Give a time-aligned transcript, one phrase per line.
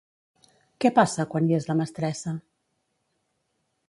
[0.85, 2.33] Què passa quan hi és la mestressa?